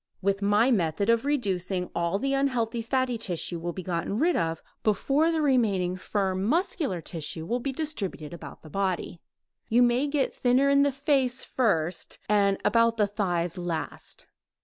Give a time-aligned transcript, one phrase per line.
[0.19, 4.35] With my method of reducing all of the unhealthy fatty tissue will be gotten rid
[4.35, 9.21] of before the remaining firm muscular tissue will be distributed about the body.
[9.69, 14.25] You may get thinner in the face first, and about the thighs last.